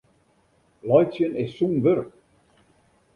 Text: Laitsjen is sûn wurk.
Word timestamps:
Laitsjen 0.87 1.33
is 1.43 1.51
sûn 1.55 1.73
wurk. 1.83 2.09